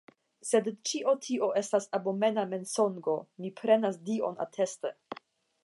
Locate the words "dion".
4.09-4.43